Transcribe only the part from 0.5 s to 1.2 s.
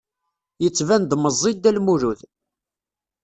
Yettban-d